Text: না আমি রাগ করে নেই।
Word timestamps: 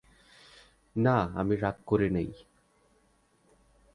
না 0.95 1.17
আমি 1.35 1.55
রাগ 1.55 1.77
করে 1.85 2.07
নেই। 2.09 2.29